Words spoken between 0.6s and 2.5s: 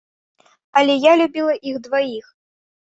Але я любіла іх дваіх.